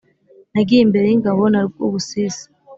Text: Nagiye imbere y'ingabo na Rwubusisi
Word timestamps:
Nagiye 0.53 0.81
imbere 0.83 1.05
y'ingabo 1.07 1.41
na 1.53 1.61
Rwubusisi 1.67 2.45